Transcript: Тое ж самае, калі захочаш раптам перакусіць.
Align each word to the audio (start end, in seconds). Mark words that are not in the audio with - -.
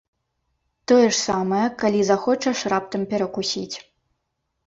Тое 0.91 1.03
ж 1.03 1.11
самае, 1.27 1.67
калі 1.83 2.01
захочаш 2.09 2.57
раптам 2.73 3.01
перакусіць. 3.11 3.75